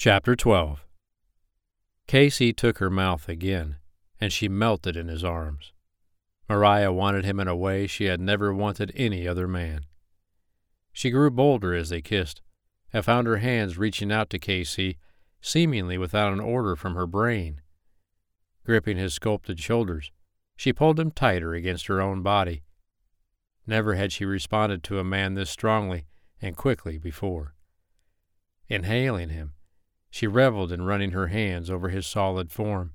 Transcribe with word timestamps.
Chapter 0.00 0.36
12 0.36 0.86
Casey 2.06 2.52
took 2.52 2.78
her 2.78 2.88
mouth 2.88 3.28
again, 3.28 3.78
and 4.20 4.32
she 4.32 4.48
melted 4.48 4.96
in 4.96 5.08
his 5.08 5.24
arms. 5.24 5.72
Mariah 6.48 6.92
wanted 6.92 7.24
him 7.24 7.40
in 7.40 7.48
a 7.48 7.56
way 7.56 7.88
she 7.88 8.04
had 8.04 8.20
never 8.20 8.54
wanted 8.54 8.92
any 8.94 9.26
other 9.26 9.48
man. 9.48 9.86
She 10.92 11.10
grew 11.10 11.32
bolder 11.32 11.74
as 11.74 11.88
they 11.88 12.00
kissed, 12.00 12.42
and 12.92 13.04
found 13.04 13.26
her 13.26 13.38
hands 13.38 13.76
reaching 13.76 14.12
out 14.12 14.30
to 14.30 14.38
Casey, 14.38 14.98
seemingly 15.40 15.98
without 15.98 16.32
an 16.32 16.38
order 16.38 16.76
from 16.76 16.94
her 16.94 17.08
brain. 17.08 17.60
Gripping 18.64 18.98
his 18.98 19.14
sculpted 19.14 19.58
shoulders, 19.58 20.12
she 20.54 20.72
pulled 20.72 21.00
him 21.00 21.10
tighter 21.10 21.54
against 21.54 21.88
her 21.88 22.00
own 22.00 22.22
body. 22.22 22.62
Never 23.66 23.96
had 23.96 24.12
she 24.12 24.24
responded 24.24 24.84
to 24.84 25.00
a 25.00 25.04
man 25.04 25.34
this 25.34 25.50
strongly 25.50 26.06
and 26.40 26.56
quickly 26.56 26.98
before. 26.98 27.56
Inhaling 28.68 29.30
him, 29.30 29.54
she 30.10 30.26
reveled 30.26 30.72
in 30.72 30.82
running 30.82 31.10
her 31.12 31.28
hands 31.28 31.70
over 31.70 31.88
his 31.88 32.06
solid 32.06 32.50
form. 32.50 32.92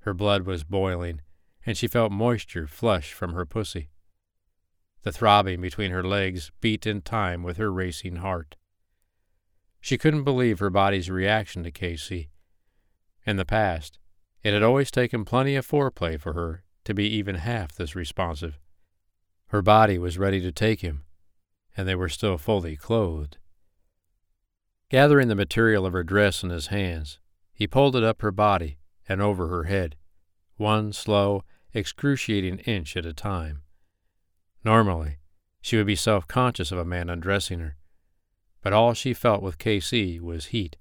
Her 0.00 0.14
blood 0.14 0.42
was 0.42 0.64
boiling, 0.64 1.20
and 1.64 1.76
she 1.76 1.86
felt 1.86 2.12
moisture 2.12 2.66
flush 2.66 3.12
from 3.12 3.34
her 3.34 3.44
pussy. 3.44 3.90
The 5.02 5.12
throbbing 5.12 5.60
between 5.60 5.90
her 5.90 6.02
legs 6.02 6.50
beat 6.60 6.86
in 6.86 7.02
time 7.02 7.42
with 7.42 7.56
her 7.56 7.72
racing 7.72 8.16
heart. 8.16 8.56
She 9.80 9.98
couldn't 9.98 10.24
believe 10.24 10.58
her 10.58 10.70
body's 10.70 11.10
reaction 11.10 11.62
to 11.62 11.70
Casey. 11.70 12.30
In 13.24 13.36
the 13.36 13.44
past, 13.44 13.98
it 14.42 14.52
had 14.52 14.62
always 14.62 14.90
taken 14.90 15.24
plenty 15.24 15.56
of 15.56 15.66
foreplay 15.66 16.20
for 16.20 16.32
her 16.32 16.64
to 16.84 16.94
be 16.94 17.04
even 17.04 17.36
half 17.36 17.72
this 17.74 17.94
responsive. 17.94 18.58
Her 19.48 19.62
body 19.62 19.98
was 19.98 20.18
ready 20.18 20.40
to 20.40 20.52
take 20.52 20.80
him, 20.80 21.04
and 21.76 21.86
they 21.86 21.94
were 21.94 22.08
still 22.08 22.38
fully 22.38 22.76
clothed. 22.76 23.38
Gathering 24.90 25.28
the 25.28 25.34
material 25.34 25.84
of 25.84 25.92
her 25.92 26.02
dress 26.02 26.42
in 26.42 26.48
his 26.48 26.68
hands, 26.68 27.18
he 27.52 27.66
pulled 27.66 27.94
it 27.94 28.02
up 28.02 28.22
her 28.22 28.30
body 28.30 28.78
and 29.06 29.20
over 29.20 29.48
her 29.48 29.64
head, 29.64 29.96
one 30.56 30.92
slow, 30.92 31.44
excruciating 31.74 32.58
inch 32.60 32.96
at 32.96 33.04
a 33.04 33.12
time. 33.12 33.62
Normally, 34.64 35.18
she 35.60 35.76
would 35.76 35.86
be 35.86 35.96
self 35.96 36.26
conscious 36.26 36.72
of 36.72 36.78
a 36.78 36.84
man 36.86 37.10
undressing 37.10 37.58
her, 37.58 37.76
but 38.62 38.72
all 38.72 38.94
she 38.94 39.12
felt 39.12 39.42
with 39.42 39.58
Casey 39.58 40.18
was 40.18 40.46
heat, 40.46 40.76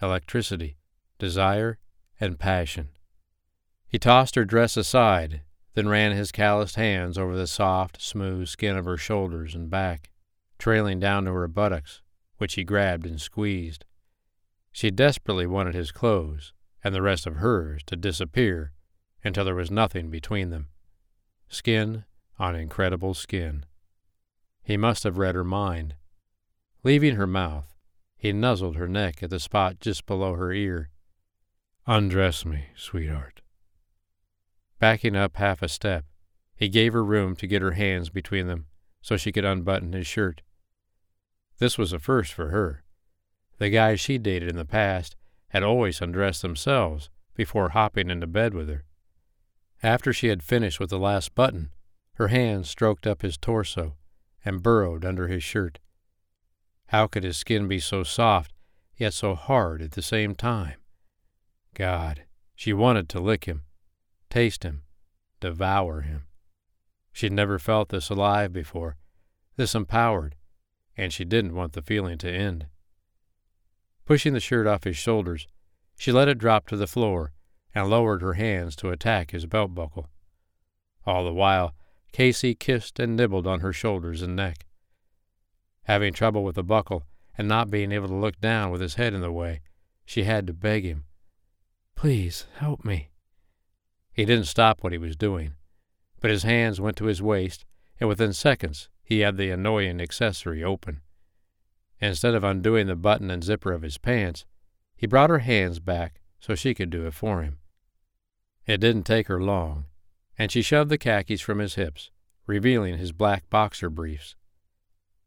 electricity, 0.00 0.78
desire, 1.18 1.78
and 2.18 2.38
passion. 2.38 2.88
He 3.86 3.98
tossed 3.98 4.36
her 4.36 4.44
dress 4.46 4.76
aside, 4.76 5.42
then 5.74 5.88
ran 5.88 6.12
his 6.12 6.32
calloused 6.32 6.76
hands 6.76 7.18
over 7.18 7.36
the 7.36 7.46
soft, 7.46 8.00
smooth 8.00 8.48
skin 8.48 8.76
of 8.78 8.86
her 8.86 8.96
shoulders 8.96 9.54
and 9.54 9.68
back, 9.68 10.10
trailing 10.58 10.98
down 10.98 11.26
to 11.26 11.32
her 11.32 11.48
buttocks, 11.48 12.00
which 12.40 12.54
he 12.54 12.64
grabbed 12.64 13.04
and 13.04 13.20
squeezed. 13.20 13.84
She 14.72 14.90
desperately 14.90 15.46
wanted 15.46 15.74
his 15.74 15.92
clothes 15.92 16.54
and 16.82 16.94
the 16.94 17.02
rest 17.02 17.26
of 17.26 17.36
hers 17.36 17.82
to 17.84 17.96
disappear 17.96 18.72
until 19.22 19.44
there 19.44 19.54
was 19.54 19.70
nothing 19.70 20.08
between 20.08 20.48
them. 20.48 20.68
Skin 21.48 22.04
on 22.38 22.56
incredible 22.56 23.12
skin. 23.12 23.66
He 24.62 24.78
must 24.78 25.04
have 25.04 25.18
read 25.18 25.34
her 25.34 25.44
mind. 25.44 25.96
Leaving 26.82 27.16
her 27.16 27.26
mouth, 27.26 27.74
he 28.16 28.32
nuzzled 28.32 28.76
her 28.76 28.88
neck 28.88 29.22
at 29.22 29.28
the 29.28 29.38
spot 29.38 29.78
just 29.78 30.06
below 30.06 30.34
her 30.34 30.50
ear. 30.50 30.88
Undress 31.86 32.46
me, 32.46 32.68
sweetheart. 32.74 33.42
Backing 34.78 35.14
up 35.14 35.36
half 35.36 35.60
a 35.60 35.68
step, 35.68 36.06
he 36.56 36.70
gave 36.70 36.94
her 36.94 37.04
room 37.04 37.36
to 37.36 37.46
get 37.46 37.60
her 37.60 37.72
hands 37.72 38.08
between 38.08 38.46
them 38.46 38.64
so 39.02 39.18
she 39.18 39.30
could 39.30 39.44
unbutton 39.44 39.92
his 39.92 40.06
shirt. 40.06 40.40
This 41.60 41.76
was 41.76 41.92
a 41.92 41.98
first 41.98 42.32
for 42.32 42.48
her. 42.48 42.82
The 43.58 43.68
guys 43.68 44.00
she 44.00 44.16
dated 44.16 44.48
in 44.48 44.56
the 44.56 44.64
past 44.64 45.14
had 45.48 45.62
always 45.62 46.00
undressed 46.00 46.40
themselves 46.40 47.10
before 47.34 47.68
hopping 47.68 48.08
into 48.08 48.26
bed 48.26 48.54
with 48.54 48.68
her. 48.70 48.84
After 49.82 50.14
she 50.14 50.28
had 50.28 50.42
finished 50.42 50.80
with 50.80 50.88
the 50.88 50.98
last 50.98 51.34
button, 51.34 51.70
her 52.14 52.28
hands 52.28 52.70
stroked 52.70 53.06
up 53.06 53.20
his 53.20 53.36
torso 53.36 53.96
and 54.42 54.62
burrowed 54.62 55.04
under 55.04 55.28
his 55.28 55.44
shirt. 55.44 55.78
How 56.86 57.06
could 57.06 57.24
his 57.24 57.36
skin 57.36 57.68
be 57.68 57.78
so 57.78 58.04
soft, 58.04 58.54
yet 58.96 59.12
so 59.12 59.34
hard 59.34 59.82
at 59.82 59.92
the 59.92 60.02
same 60.02 60.34
time? 60.34 60.76
God, 61.74 62.24
she 62.54 62.72
wanted 62.72 63.08
to 63.10 63.20
lick 63.20 63.44
him, 63.44 63.64
taste 64.30 64.64
him, 64.64 64.82
devour 65.40 66.00
him. 66.00 66.26
She'd 67.12 67.32
never 67.32 67.58
felt 67.58 67.90
this 67.90 68.08
alive 68.08 68.50
before, 68.50 68.96
this 69.56 69.74
empowered, 69.74 70.36
and 71.00 71.14
she 71.14 71.24
didn't 71.24 71.54
want 71.54 71.72
the 71.72 71.80
feeling 71.80 72.18
to 72.18 72.30
end. 72.30 72.66
Pushing 74.04 74.34
the 74.34 74.40
shirt 74.40 74.66
off 74.66 74.84
his 74.84 74.98
shoulders, 74.98 75.48
she 75.96 76.12
let 76.12 76.28
it 76.28 76.36
drop 76.36 76.68
to 76.68 76.76
the 76.76 76.86
floor 76.86 77.32
and 77.74 77.88
lowered 77.88 78.20
her 78.20 78.34
hands 78.34 78.76
to 78.76 78.90
attack 78.90 79.30
his 79.30 79.46
belt 79.46 79.74
buckle. 79.74 80.10
All 81.06 81.24
the 81.24 81.32
while, 81.32 81.74
Casey 82.12 82.54
kissed 82.54 83.00
and 83.00 83.16
nibbled 83.16 83.46
on 83.46 83.60
her 83.60 83.72
shoulders 83.72 84.20
and 84.20 84.36
neck. 84.36 84.66
Having 85.84 86.12
trouble 86.12 86.44
with 86.44 86.56
the 86.56 86.62
buckle 86.62 87.06
and 87.38 87.48
not 87.48 87.70
being 87.70 87.92
able 87.92 88.08
to 88.08 88.14
look 88.14 88.38
down 88.38 88.70
with 88.70 88.82
his 88.82 88.96
head 88.96 89.14
in 89.14 89.22
the 89.22 89.32
way, 89.32 89.62
she 90.04 90.24
had 90.24 90.46
to 90.48 90.52
beg 90.52 90.84
him, 90.84 91.04
Please 91.96 92.44
help 92.56 92.84
me. 92.84 93.08
He 94.12 94.26
didn't 94.26 94.48
stop 94.48 94.82
what 94.82 94.92
he 94.92 94.98
was 94.98 95.16
doing, 95.16 95.54
but 96.20 96.30
his 96.30 96.42
hands 96.42 96.78
went 96.78 96.98
to 96.98 97.06
his 97.06 97.22
waist, 97.22 97.64
and 97.98 98.06
within 98.06 98.34
seconds 98.34 98.90
he 99.10 99.20
had 99.20 99.36
the 99.36 99.50
annoying 99.50 100.00
accessory 100.00 100.62
open. 100.62 101.00
Instead 102.00 102.32
of 102.32 102.44
undoing 102.44 102.86
the 102.86 102.94
button 102.94 103.28
and 103.28 103.42
zipper 103.42 103.72
of 103.72 103.82
his 103.82 103.98
pants, 103.98 104.44
he 104.94 105.04
brought 105.04 105.30
her 105.30 105.40
hands 105.40 105.80
back 105.80 106.20
so 106.38 106.54
she 106.54 106.74
could 106.74 106.90
do 106.90 107.04
it 107.08 107.12
for 107.12 107.42
him. 107.42 107.58
It 108.66 108.78
didn't 108.78 109.02
take 109.02 109.26
her 109.26 109.42
long, 109.42 109.86
and 110.38 110.52
she 110.52 110.62
shoved 110.62 110.90
the 110.90 110.96
khakis 110.96 111.40
from 111.40 111.58
his 111.58 111.74
hips, 111.74 112.12
revealing 112.46 112.98
his 112.98 113.10
black 113.10 113.50
boxer 113.50 113.90
briefs. 113.90 114.36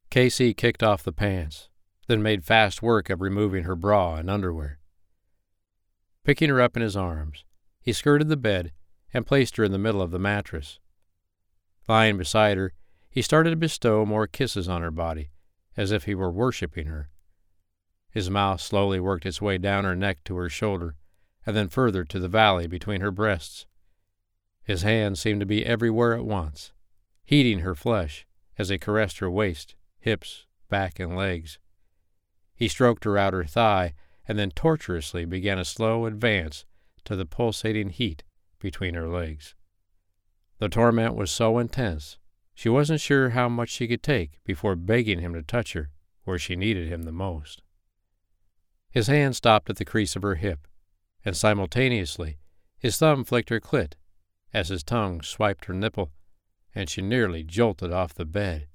Casey 0.10 0.54
kicked 0.54 0.82
off 0.82 1.04
the 1.04 1.12
pants, 1.12 1.68
then 2.08 2.24
made 2.24 2.46
fast 2.46 2.82
work 2.82 3.10
of 3.10 3.20
removing 3.20 3.66
her 3.66 3.76
bra 3.76 4.16
and 4.16 4.30
underwear. 4.30 4.80
Picking 6.24 6.48
her 6.48 6.62
up 6.62 6.78
in 6.78 6.82
his 6.82 6.96
arms, 6.96 7.44
he 7.82 7.92
skirted 7.92 8.30
the 8.30 8.38
bed 8.38 8.72
and 9.14 9.28
placed 9.28 9.58
her 9.58 9.66
in 9.66 9.74
the 9.74 9.78
middle 9.78 10.02
of 10.02 10.12
the 10.12 10.20
mattress. 10.20 10.80
Lying 11.90 12.18
beside 12.18 12.56
her, 12.56 12.72
he 13.14 13.22
started 13.22 13.52
to 13.52 13.56
bestow 13.56 14.08
more 14.08 14.26
kisses 14.26 14.68
on 14.68 14.82
her 14.82 14.90
body, 14.90 15.30
as 15.78 15.92
if 15.92 16.06
he 16.06 16.16
were 16.16 16.32
worshipping 16.32 16.88
her. 16.88 17.12
His 18.10 18.28
mouth 18.28 18.60
slowly 18.60 19.00
worked 19.00 19.28
its 19.28 19.40
way 19.40 19.60
down 19.60 19.84
her 19.84 19.96
neck 19.96 20.24
to 20.24 20.36
her 20.38 20.50
shoulder, 20.50 20.96
and 21.46 21.56
then 21.56 21.68
further 21.68 22.04
to 22.06 22.20
the 22.20 22.28
valley 22.28 22.66
between 22.66 23.02
her 23.02 23.12
breasts. 23.12 23.68
His 24.64 24.82
hands 24.82 25.22
seemed 25.22 25.42
to 25.42 25.46
be 25.46 25.64
everywhere 25.64 26.16
at 26.16 26.26
once, 26.26 26.72
heating 27.24 27.60
her 27.60 27.76
flesh 27.76 28.26
as 28.58 28.70
they 28.70 28.80
caressed 28.80 29.20
her 29.20 29.30
waist, 29.30 29.76
hips, 30.00 30.48
back, 30.68 31.00
and 31.00 31.16
legs. 31.16 31.60
He 32.56 32.68
stroked 32.68 33.04
her 33.04 33.16
outer 33.16 33.44
thigh 33.44 33.94
and 34.28 34.40
then 34.40 34.50
tortuously 34.50 35.24
began 35.24 35.60
a 35.60 35.66
slow 35.66 36.08
advance 36.08 36.66
to 37.06 37.16
the 37.16 37.28
pulsating 37.28 37.90
heat 37.90 38.24
between 38.58 38.96
her 38.96 39.08
legs. 39.08 39.54
The 40.58 40.68
torment 40.68 41.14
was 41.14 41.30
so 41.30 41.60
intense 41.60 42.18
she 42.54 42.70
wasn't 42.70 43.02
sure 43.02 43.32
how 43.32 43.50
much 43.50 43.70
she 43.70 43.88
could 43.88 44.04
take 44.04 44.44
before 44.44 44.76
begging 44.76 45.20
him 45.20 45.34
to 45.34 45.42
touch 45.42 45.74
her 45.74 45.90
where 46.24 46.40
she 46.40 46.56
needed 46.56 46.88
him 46.88 47.04
the 47.04 47.12
most. 47.12 47.62
His 48.90 49.08
hand 49.08 49.36
stopped 49.36 49.70
at 49.70 49.78
the 49.78 49.86
crease 49.86 50.16
of 50.16 50.22
her 50.22 50.36
hip, 50.36 50.68
and 51.26 51.36
simultaneously 51.36 52.38
his 52.78 52.98
thumb 52.98 53.24
flicked 53.24 53.50
her 53.50 53.60
clit 53.60 53.94
as 54.54 54.70
his 54.70 54.84
tongue 54.84 55.22
swiped 55.22 55.66
her 55.66 55.74
nipple, 55.74 56.12
and 56.76 56.90
she 56.90 57.02
nearly 57.02 57.44
jolted 57.44 57.92
off 57.92 58.14
the 58.14 58.26
bed. 58.26 58.68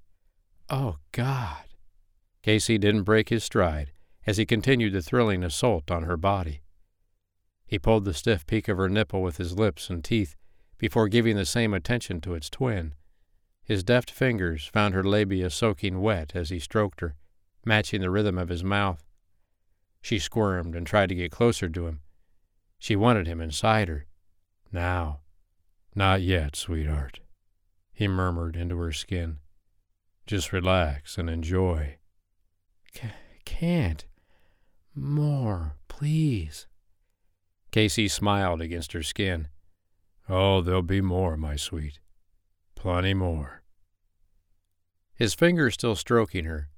Oh, 0.69 0.97
God! 1.13 1.65
Casey 2.43 2.79
didn't 2.79 3.05
break 3.05 3.29
his 3.29 3.45
stride 3.45 3.93
as 4.27 4.37
he 4.37 4.47
continued 4.47 4.93
the 4.93 5.03
thrilling 5.03 5.45
assault 5.45 5.91
on 5.91 6.03
her 6.03 6.17
body. 6.17 6.63
He 7.67 7.79
pulled 7.79 8.05
the 8.05 8.15
stiff 8.15 8.47
peak 8.47 8.67
of 8.69 8.79
her 8.79 8.89
nipple 8.89 9.23
with 9.23 9.37
his 9.37 9.59
lips 9.59 9.89
and 9.89 10.03
teeth 10.03 10.35
before 10.79 11.09
giving 11.09 11.37
the 11.37 11.47
same 11.47 11.75
attention 11.75 12.21
to 12.23 12.35
its 12.35 12.51
twin. 12.51 12.95
His 13.69 13.85
deft 13.85 14.11
fingers 14.11 14.67
found 14.73 14.95
her 14.95 15.05
labia 15.05 15.51
soaking 15.51 16.01
wet 16.01 16.33
as 16.35 16.49
he 16.49 16.59
stroked 16.59 17.01
her, 17.01 17.17
matching 17.67 18.01
the 18.01 18.09
rhythm 18.09 18.39
of 18.39 18.49
his 18.49 18.65
mouth. 18.65 19.05
She 20.01 20.19
squirmed 20.19 20.75
and 20.75 20.87
tried 20.87 21.11
to 21.11 21.15
get 21.15 21.31
closer 21.31 21.69
to 21.69 21.87
him. 21.87 22.01
She 22.79 22.97
wanted 22.97 23.27
him 23.27 23.43
inside 23.43 23.89
her. 23.89 24.07
Now. 24.73 25.21
Not 25.95 26.23
yet, 26.23 26.57
sweetheart, 26.57 27.21
he 27.93 28.09
murmured 28.09 28.57
into 28.57 28.79
her 28.79 28.93
skin. 28.93 29.39
Just 30.27 30.53
relax 30.53 31.19
and 31.19 31.29
enjoy. 31.29 31.97
C- 32.95 33.11
can't. 33.45 34.07
More, 34.95 35.77
please. 35.89 36.69
Casey 37.71 38.09
smiled 38.09 38.63
against 38.63 38.93
her 38.93 39.03
skin. 39.03 39.49
Oh, 40.29 40.61
there'll 40.61 40.83
be 40.83 41.01
more, 41.01 41.37
my 41.37 41.57
sweet. 41.57 41.99
Plenty 42.77 43.15
more. 43.15 43.58
His 45.19 45.35
fingers 45.35 45.75
still 45.75 45.97
stroking 45.97 46.45
her, 46.45 46.71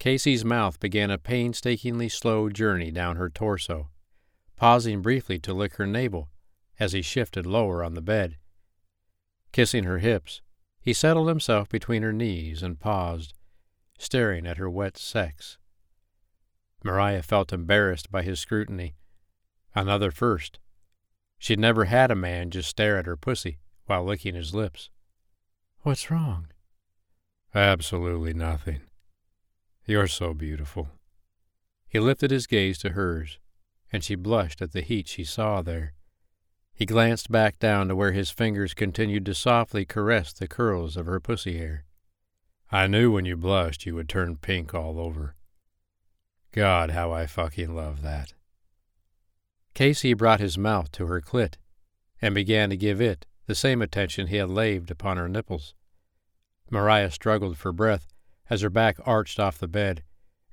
Casey's 0.00 0.44
mouth 0.44 0.80
began 0.80 1.12
a 1.12 1.16
painstakingly 1.16 2.08
slow 2.08 2.50
journey 2.50 2.90
down 2.90 3.14
her 3.14 3.30
torso, 3.30 3.88
pausing 4.56 5.00
briefly 5.00 5.38
to 5.38 5.54
lick 5.54 5.76
her 5.76 5.86
navel 5.86 6.28
as 6.80 6.92
he 6.92 7.02
shifted 7.02 7.46
lower 7.46 7.84
on 7.84 7.94
the 7.94 8.02
bed. 8.02 8.36
Kissing 9.52 9.84
her 9.84 9.98
hips, 9.98 10.42
he 10.80 10.92
settled 10.92 11.28
himself 11.28 11.68
between 11.68 12.02
her 12.02 12.12
knees 12.12 12.64
and 12.64 12.80
paused, 12.80 13.32
staring 13.96 14.44
at 14.44 14.58
her 14.58 14.68
wet 14.68 14.96
sex. 14.96 15.56
Mariah 16.82 17.22
felt 17.22 17.52
embarrassed 17.52 18.10
by 18.10 18.22
his 18.24 18.40
scrutiny. 18.40 18.96
Another 19.72 20.10
first. 20.10 20.58
She'd 21.38 21.60
never 21.60 21.84
had 21.84 22.10
a 22.10 22.16
man 22.16 22.50
just 22.50 22.68
stare 22.68 22.98
at 22.98 23.06
her 23.06 23.16
pussy 23.16 23.58
while 23.86 24.04
licking 24.04 24.34
his 24.34 24.52
lips. 24.52 24.90
What's 25.82 26.10
wrong? 26.10 26.48
Absolutely 27.54 28.34
nothing. 28.34 28.80
You're 29.86 30.08
so 30.08 30.34
beautiful. 30.34 30.88
He 31.86 32.00
lifted 32.00 32.32
his 32.32 32.48
gaze 32.48 32.78
to 32.78 32.90
hers, 32.90 33.38
and 33.92 34.02
she 34.02 34.16
blushed 34.16 34.60
at 34.60 34.72
the 34.72 34.80
heat 34.80 35.06
she 35.06 35.22
saw 35.22 35.62
there. 35.62 35.92
He 36.74 36.86
glanced 36.86 37.30
back 37.30 37.60
down 37.60 37.86
to 37.88 37.94
where 37.94 38.10
his 38.10 38.30
fingers 38.30 38.74
continued 38.74 39.24
to 39.26 39.34
softly 39.34 39.84
caress 39.84 40.32
the 40.32 40.48
curls 40.48 40.96
of 40.96 41.06
her 41.06 41.20
pussy 41.20 41.58
hair. 41.58 41.84
I 42.72 42.88
knew 42.88 43.12
when 43.12 43.24
you 43.24 43.36
blushed 43.36 43.86
you 43.86 43.94
would 43.94 44.08
turn 44.08 44.36
pink 44.36 44.74
all 44.74 44.98
over. 44.98 45.36
God, 46.50 46.90
how 46.90 47.12
I 47.12 47.26
fucking 47.26 47.76
love 47.76 48.02
that. 48.02 48.32
Casey 49.74 50.14
brought 50.14 50.40
his 50.40 50.58
mouth 50.58 50.90
to 50.92 51.06
her 51.06 51.20
clit 51.20 51.54
and 52.20 52.34
began 52.34 52.70
to 52.70 52.76
give 52.76 53.00
it 53.00 53.26
the 53.46 53.54
same 53.54 53.80
attention 53.80 54.26
he 54.26 54.36
had 54.36 54.48
laved 54.48 54.90
upon 54.90 55.18
her 55.18 55.28
nipples. 55.28 55.74
Mariah 56.70 57.10
struggled 57.10 57.58
for 57.58 57.72
breath 57.72 58.06
as 58.50 58.60
her 58.62 58.70
back 58.70 58.96
arched 59.04 59.38
off 59.38 59.58
the 59.58 59.68
bed 59.68 60.02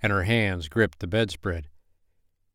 and 0.01 0.11
her 0.11 0.23
hands 0.23 0.67
gripped 0.67 0.99
the 0.99 1.07
bedspread. 1.07 1.67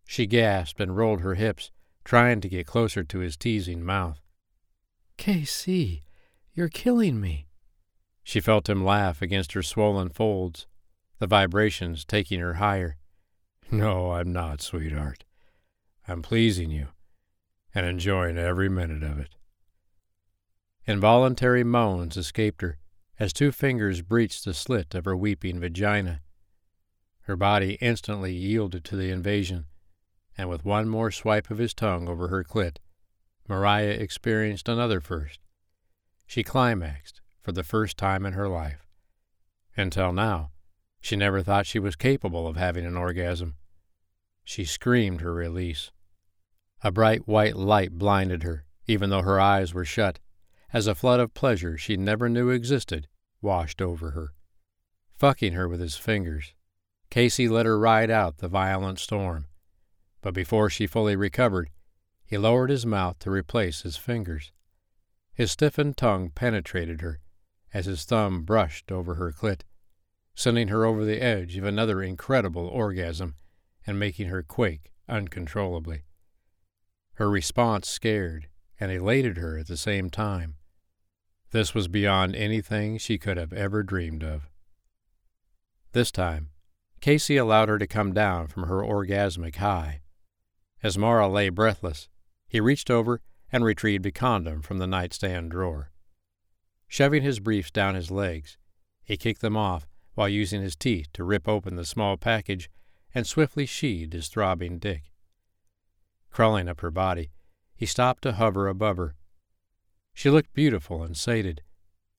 She 0.04 0.26
gasped 0.26 0.80
and 0.80 0.96
rolled 0.96 1.20
her 1.20 1.34
hips, 1.34 1.70
trying 2.04 2.40
to 2.40 2.48
get 2.48 2.66
closer 2.66 3.04
to 3.04 3.18
his 3.18 3.36
teasing 3.36 3.82
mouth. 3.84 4.20
Casey, 5.16 6.04
you're 6.54 6.68
killing 6.68 7.20
me. 7.20 7.46
She 8.22 8.40
felt 8.40 8.68
him 8.68 8.84
laugh 8.84 9.22
against 9.22 9.52
her 9.52 9.62
swollen 9.62 10.08
folds, 10.08 10.66
the 11.18 11.26
vibrations 11.26 12.04
taking 12.04 12.40
her 12.40 12.54
higher. 12.54 12.96
No, 13.70 14.12
I'm 14.12 14.32
not, 14.32 14.60
sweetheart. 14.60 15.24
I'm 16.06 16.22
pleasing 16.22 16.70
you 16.70 16.88
and 17.74 17.86
enjoying 17.86 18.38
every 18.38 18.68
minute 18.68 19.02
of 19.02 19.18
it. 19.18 19.34
Involuntary 20.86 21.64
moans 21.64 22.16
escaped 22.16 22.62
her 22.62 22.78
as 23.18 23.32
two 23.32 23.50
fingers 23.50 24.02
breached 24.02 24.44
the 24.44 24.54
slit 24.54 24.94
of 24.94 25.04
her 25.04 25.16
weeping 25.16 25.58
vagina. 25.60 26.20
Her 27.22 27.36
body 27.36 27.78
instantly 27.80 28.32
yielded 28.32 28.84
to 28.84 28.96
the 28.96 29.10
invasion, 29.10 29.66
and 30.36 30.48
with 30.48 30.64
one 30.64 30.88
more 30.88 31.10
swipe 31.10 31.50
of 31.50 31.58
his 31.58 31.74
tongue 31.74 32.08
over 32.08 32.28
her 32.28 32.44
clit, 32.44 32.76
Mariah 33.48 33.90
experienced 33.90 34.68
another 34.68 35.00
first. 35.00 35.40
She 36.26 36.42
climaxed 36.42 37.20
for 37.40 37.52
the 37.52 37.64
first 37.64 37.96
time 37.96 38.26
in 38.26 38.32
her 38.34 38.48
life. 38.48 38.86
Until 39.76 40.12
now, 40.12 40.50
she 41.00 41.16
never 41.16 41.42
thought 41.42 41.66
she 41.66 41.78
was 41.78 41.96
capable 41.96 42.46
of 42.46 42.56
having 42.56 42.84
an 42.84 42.96
orgasm. 42.96 43.54
She 44.44 44.64
screamed 44.64 45.20
her 45.20 45.32
release. 45.32 45.90
A 46.82 46.90
bright 46.90 47.26
white 47.26 47.56
light 47.56 47.92
blinded 47.92 48.42
her, 48.42 48.64
even 48.86 49.10
though 49.10 49.22
her 49.22 49.40
eyes 49.40 49.72
were 49.72 49.84
shut, 49.84 50.18
as 50.76 50.86
a 50.86 50.94
flood 50.94 51.18
of 51.18 51.32
pleasure 51.32 51.78
she 51.78 51.96
never 51.96 52.28
knew 52.28 52.50
existed 52.50 53.08
washed 53.40 53.80
over 53.80 54.10
her. 54.10 54.34
Fucking 55.16 55.54
her 55.54 55.66
with 55.66 55.80
his 55.80 55.96
fingers, 55.96 56.52
Casey 57.08 57.48
let 57.48 57.64
her 57.64 57.78
ride 57.78 58.10
out 58.10 58.36
the 58.36 58.46
violent 58.46 58.98
storm, 58.98 59.46
but 60.20 60.34
before 60.34 60.68
she 60.68 60.86
fully 60.86 61.16
recovered, 61.16 61.70
he 62.26 62.36
lowered 62.36 62.68
his 62.68 62.84
mouth 62.84 63.18
to 63.20 63.30
replace 63.30 63.80
his 63.80 63.96
fingers. 63.96 64.52
His 65.32 65.50
stiffened 65.50 65.96
tongue 65.96 66.28
penetrated 66.28 67.00
her 67.00 67.20
as 67.72 67.86
his 67.86 68.04
thumb 68.04 68.42
brushed 68.42 68.92
over 68.92 69.14
her 69.14 69.32
clit, 69.32 69.62
sending 70.34 70.68
her 70.68 70.84
over 70.84 71.06
the 71.06 71.22
edge 71.22 71.56
of 71.56 71.64
another 71.64 72.02
incredible 72.02 72.66
orgasm 72.66 73.36
and 73.86 73.98
making 73.98 74.28
her 74.28 74.42
quake 74.42 74.92
uncontrollably. 75.08 76.02
Her 77.14 77.30
response 77.30 77.88
scared 77.88 78.48
and 78.78 78.92
elated 78.92 79.38
her 79.38 79.56
at 79.56 79.68
the 79.68 79.78
same 79.78 80.10
time. 80.10 80.56
This 81.50 81.74
was 81.74 81.88
beyond 81.88 82.34
anything 82.34 82.98
she 82.98 83.18
could 83.18 83.36
have 83.36 83.52
ever 83.52 83.82
dreamed 83.82 84.22
of. 84.22 84.48
This 85.92 86.10
time, 86.10 86.50
Casey 87.00 87.36
allowed 87.36 87.68
her 87.68 87.78
to 87.78 87.86
come 87.86 88.12
down 88.12 88.48
from 88.48 88.64
her 88.64 88.82
orgasmic 88.82 89.56
high. 89.56 90.00
As 90.82 90.98
Mara 90.98 91.28
lay 91.28 91.48
breathless, 91.48 92.08
he 92.48 92.60
reached 92.60 92.90
over 92.90 93.20
and 93.52 93.64
retrieved 93.64 94.06
a 94.06 94.10
condom 94.10 94.62
from 94.62 94.78
the 94.78 94.86
nightstand 94.86 95.50
drawer. 95.50 95.92
Shoving 96.88 97.22
his 97.22 97.40
briefs 97.40 97.70
down 97.70 97.94
his 97.94 98.10
legs, 98.10 98.58
he 99.04 99.16
kicked 99.16 99.40
them 99.40 99.56
off 99.56 99.86
while 100.14 100.28
using 100.28 100.62
his 100.62 100.76
teeth 100.76 101.08
to 101.12 101.24
rip 101.24 101.46
open 101.46 101.76
the 101.76 101.84
small 101.84 102.16
package 102.16 102.68
and 103.14 103.26
swiftly 103.26 103.66
sheathed 103.66 104.12
his 104.12 104.28
throbbing 104.28 104.78
dick. 104.78 105.12
Crawling 106.30 106.68
up 106.68 106.80
her 106.80 106.90
body, 106.90 107.30
he 107.74 107.86
stopped 107.86 108.22
to 108.22 108.32
hover 108.32 108.68
above 108.68 108.96
her. 108.96 109.14
She 110.16 110.30
looked 110.30 110.54
beautiful 110.54 111.02
and 111.02 111.14
sated, 111.14 111.60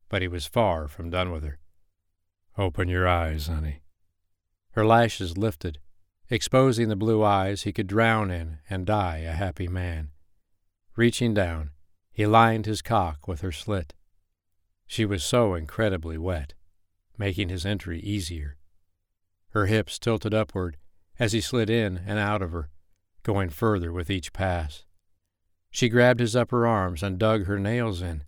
but 0.08 0.22
he 0.22 0.28
was 0.28 0.46
far 0.46 0.88
from 0.88 1.10
done 1.10 1.32
with 1.32 1.44
her. 1.44 1.58
Open 2.56 2.88
your 2.88 3.08
eyes, 3.08 3.48
honey. 3.48 3.82
Her 4.74 4.86
lashes 4.86 5.36
lifted, 5.36 5.80
exposing 6.30 6.90
the 6.90 6.96
blue 6.96 7.24
eyes 7.24 7.64
he 7.64 7.74
could 7.74 7.88
drown 7.88 8.30
in 8.30 8.60
and 8.70 8.86
die 8.86 9.18
a 9.26 9.32
happy 9.32 9.68
man. 9.68 10.12
Reaching 10.96 11.34
down, 11.34 11.72
he 12.12 12.28
lined 12.28 12.68
his 12.68 12.84
cock 12.84 13.28
with 13.28 13.42
her 13.42 13.52
slit. 13.52 13.96
She 14.86 15.04
was 15.04 15.24
so 15.24 15.56
incredibly 15.56 16.20
wet, 16.20 16.54
making 17.18 17.50
his 17.50 17.66
entry 17.66 18.00
easier. 18.02 18.58
Her 19.50 19.66
hips 19.66 19.98
tilted 19.98 20.36
upward 20.36 20.78
as 21.18 21.34
he 21.34 21.42
slid 21.42 21.68
in 21.68 21.98
and 22.06 22.20
out 22.20 22.44
of 22.44 22.52
her, 22.52 22.70
going 23.24 23.50
further 23.50 23.92
with 23.92 24.12
each 24.12 24.34
pass. 24.34 24.84
She 25.78 25.90
grabbed 25.90 26.22
his 26.22 26.36
upper 26.36 26.66
arms 26.66 27.04
and 27.04 27.20
dug 27.20 27.46
her 27.46 27.60
nails 27.60 28.02
in 28.02 28.24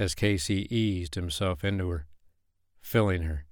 as 0.00 0.16
Casey 0.16 0.66
eased 0.68 1.14
himself 1.14 1.62
into 1.62 1.88
her, 1.90 2.08
filling 2.80 3.22
her. 3.22 3.46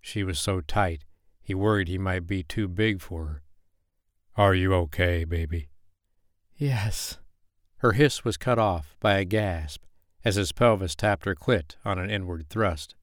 She 0.00 0.24
was 0.24 0.40
so 0.40 0.62
tight, 0.62 1.04
he 1.42 1.52
worried 1.52 1.88
he 1.88 1.98
might 1.98 2.26
be 2.26 2.42
too 2.42 2.68
big 2.68 3.02
for 3.02 3.26
her. 3.26 3.42
Are 4.34 4.54
you 4.54 4.72
okay, 4.72 5.24
baby? 5.24 5.68
Yes. 6.56 7.18
Her 7.80 7.92
hiss 7.92 8.24
was 8.24 8.38
cut 8.38 8.58
off 8.58 8.96
by 8.98 9.18
a 9.18 9.26
gasp 9.26 9.82
as 10.24 10.36
his 10.36 10.52
pelvis 10.52 10.94
tapped 10.94 11.26
her 11.26 11.34
clit 11.34 11.76
on 11.84 11.98
an 11.98 12.08
inward 12.08 12.48
thrust. 12.48 12.94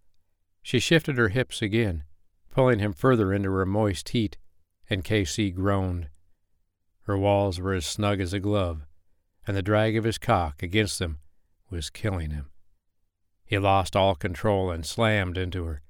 She 0.64 0.80
shifted 0.80 1.20
her 1.20 1.30
hips 1.30 1.62
again, 1.62 2.04
pulling 2.50 2.80
him 2.80 2.94
further 2.94 3.32
into 3.32 3.52
her 3.52 3.68
moist 3.68 4.10
heat, 4.10 4.40
and 4.90 5.04
Casey 5.04 5.52
groaned. 5.52 6.10
Her 7.04 7.16
walls 7.16 7.60
were 7.60 7.76
as 7.76 7.86
snug 7.86 8.22
as 8.22 8.34
a 8.34 8.40
glove, 8.40 8.88
and 9.50 9.58
the 9.58 9.64
drag 9.64 9.98
of 9.98 10.04
his 10.04 10.20
cock 10.20 10.62
against 10.62 11.00
them 11.00 11.18
was 11.72 11.90
killing 11.90 12.30
him. 12.30 12.52
He 13.44 13.58
lost 13.58 13.96
all 13.96 14.14
control 14.14 14.70
and 14.70 14.86
slammed 14.86 15.40
into 15.40 15.66
her. 15.66 15.82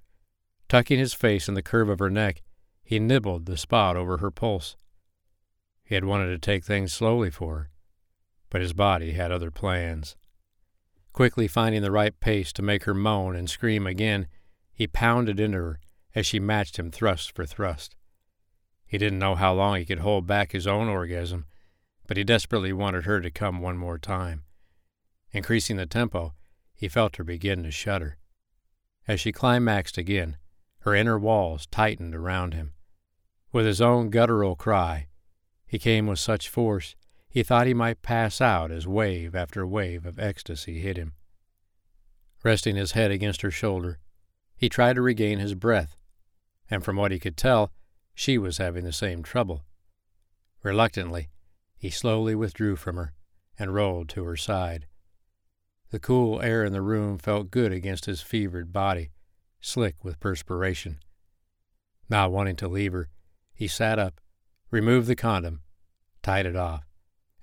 Tucking 0.69 0.97
his 0.97 1.13
face 1.13 1.49
in 1.49 1.55
the 1.55 1.61
curve 1.61 1.89
of 1.89 1.99
her 1.99 2.09
neck, 2.09 2.41
he 2.85 2.99
nibbled 2.99 3.47
the 3.47 3.57
spot 3.57 3.97
over 3.97 4.19
her 4.19 4.31
pulse. 4.31 4.77
He 5.83 5.93
had 5.93 6.05
wanted 6.05 6.27
to 6.27 6.37
take 6.37 6.63
things 6.63 6.93
slowly 6.93 7.29
for 7.29 7.57
her, 7.57 7.69
but 8.49 8.61
his 8.61 8.71
body 8.71 9.11
had 9.11 9.29
other 9.29 9.51
plans. 9.51 10.15
Quickly 11.11 11.49
finding 11.49 11.81
the 11.81 11.91
right 11.91 12.17
pace 12.21 12.53
to 12.53 12.61
make 12.61 12.85
her 12.85 12.93
moan 12.93 13.35
and 13.35 13.49
scream 13.49 13.85
again, 13.85 14.27
he 14.71 14.87
pounded 14.87 15.37
into 15.37 15.57
her 15.57 15.79
as 16.15 16.25
she 16.25 16.39
matched 16.39 16.79
him 16.79 16.91
thrust 16.91 17.35
for 17.35 17.45
thrust. 17.45 17.97
He 18.87 18.97
didn't 18.97 19.19
know 19.19 19.35
how 19.35 19.53
long 19.53 19.79
he 19.79 19.85
could 19.85 19.99
hold 19.99 20.25
back 20.25 20.53
his 20.53 20.65
own 20.65 20.87
orgasm, 20.87 21.45
but 22.09 22.17
he 22.17 22.23
desperately 22.23 22.73
wanted 22.73 23.05
her 23.05 23.21
to 23.21 23.29
come 23.29 23.61
one 23.61 23.77
more 23.77 23.99
time. 23.99 24.41
Increasing 25.31 25.77
the 25.77 25.85
tempo, 25.85 26.33
he 26.73 26.87
felt 26.87 27.17
her 27.17 27.23
begin 27.23 27.61
to 27.61 27.69
shudder. 27.69 28.17
As 29.07 29.21
she 29.21 29.31
climaxed 29.31 29.95
again, 29.95 30.37
her 30.79 30.95
inner 30.95 31.19
walls 31.19 31.67
tightened 31.67 32.15
around 32.15 32.55
him. 32.55 32.73
With 33.51 33.67
his 33.67 33.79
own 33.79 34.09
guttural 34.09 34.55
cry, 34.55 35.05
he 35.67 35.77
came 35.77 36.07
with 36.07 36.17
such 36.17 36.49
force 36.49 36.95
he 37.29 37.43
thought 37.43 37.67
he 37.67 37.75
might 37.75 38.01
pass 38.01 38.41
out 38.41 38.71
as 38.71 38.87
wave 38.87 39.35
after 39.35 39.67
wave 39.67 40.07
of 40.07 40.17
ecstasy 40.17 40.79
hit 40.79 40.97
him. 40.97 41.13
Resting 42.43 42.75
his 42.75 42.93
head 42.93 43.11
against 43.11 43.43
her 43.43 43.51
shoulder, 43.51 43.99
he 44.57 44.67
tried 44.67 44.95
to 44.95 45.03
regain 45.03 45.37
his 45.37 45.53
breath, 45.53 45.95
and 46.71 46.83
from 46.83 46.95
what 46.95 47.11
he 47.11 47.19
could 47.19 47.37
tell, 47.37 47.71
she 48.15 48.39
was 48.39 48.57
having 48.57 48.83
the 48.83 48.91
same 48.91 49.21
trouble. 49.21 49.63
Reluctantly, 50.63 51.29
he 51.79 51.89
slowly 51.89 52.35
withdrew 52.35 52.75
from 52.75 52.97
her 52.97 53.13
and 53.57 53.73
rolled 53.73 54.09
to 54.09 54.25
her 54.25 54.35
side. 54.35 54.85
The 55.91 55.99
cool 55.99 56.41
air 56.41 56.65
in 56.65 56.73
the 56.73 56.81
room 56.81 57.17
felt 57.17 57.49
good 57.49 57.71
against 57.71 58.05
his 58.05 58.21
fevered 58.21 58.71
body, 58.73 59.09
slick 59.61 60.03
with 60.03 60.19
perspiration. 60.19 60.99
Not 62.09 62.31
wanting 62.31 62.57
to 62.57 62.67
leave 62.67 62.91
her, 62.91 63.09
he 63.53 63.67
sat 63.67 63.97
up, 63.97 64.19
removed 64.69 65.07
the 65.07 65.15
condom, 65.15 65.61
tied 66.21 66.45
it 66.45 66.55
off, 66.55 66.83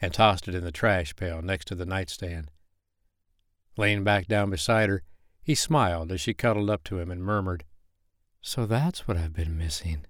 and 0.00 0.12
tossed 0.12 0.48
it 0.48 0.54
in 0.54 0.64
the 0.64 0.70
trash 0.70 1.16
pail 1.16 1.40
next 1.40 1.66
to 1.68 1.74
the 1.74 1.86
nightstand. 1.86 2.50
Laying 3.78 4.04
back 4.04 4.26
down 4.26 4.50
beside 4.50 4.90
her, 4.90 5.02
he 5.42 5.54
smiled 5.54 6.12
as 6.12 6.20
she 6.20 6.34
cuddled 6.34 6.68
up 6.68 6.84
to 6.84 6.98
him 6.98 7.10
and 7.10 7.22
murmured, 7.22 7.64
So 8.42 8.66
that's 8.66 9.08
what 9.08 9.16
I've 9.16 9.32
been 9.32 9.56
missing. 9.56 10.04